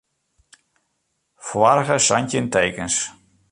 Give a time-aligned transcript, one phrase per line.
[1.49, 2.95] Foarige santjin tekens.